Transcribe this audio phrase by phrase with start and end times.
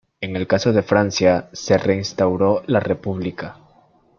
[0.19, 3.59] En el caso de Francia se reinstauró la república.